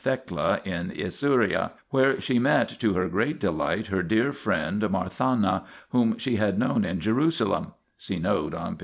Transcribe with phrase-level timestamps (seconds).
[0.03, 6.17] Thecla in Isauria, where she met to her great delight her dear friend Marthana, whom
[6.17, 8.79] she had known in Jerusalem (see note on p.